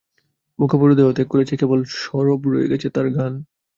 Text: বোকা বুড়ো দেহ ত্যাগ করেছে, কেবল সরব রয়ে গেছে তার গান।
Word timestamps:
বোকা 0.59 0.75
বুড়ো 0.79 0.95
দেহ 0.97 1.07
ত্যাগ 1.15 1.27
করেছে, 1.27 1.53
কেবল 1.61 1.79
সরব 1.99 2.39
রয়ে 2.51 2.69
গেছে 2.71 2.87
তার 2.95 3.07
গান। 3.09 3.33